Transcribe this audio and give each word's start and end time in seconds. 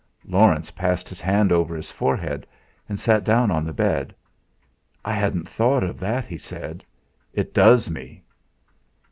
Laurence 0.25 0.71
passed 0.71 1.07
his 1.07 1.21
hand 1.21 1.51
over 1.51 1.75
his 1.75 1.91
forehead, 1.91 2.47
and 2.89 2.99
sat 2.99 3.23
down 3.23 3.51
on 3.51 3.63
the 3.63 3.71
bed. 3.71 4.15
"I 5.05 5.13
hadn't 5.13 5.47
thought 5.47 5.83
of 5.83 5.99
that," 5.99 6.25
he 6.25 6.39
said; 6.39 6.83
"It 7.33 7.53
does 7.53 7.87
me!" 7.87 8.23